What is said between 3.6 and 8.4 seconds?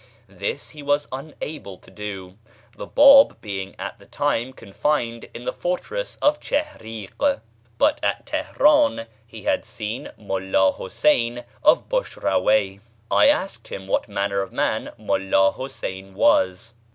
at the time confined in the fortress of Chihrík, but at